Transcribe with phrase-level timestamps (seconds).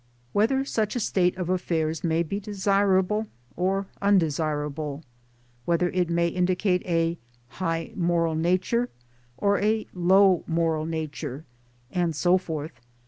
[0.33, 5.03] Whether such a state of affairs may be desirable or undesirable,
[5.65, 8.89] whether it may indicate a high moral nature
[9.37, 11.45] or a low moral nature,
[11.91, 12.79] and so forth!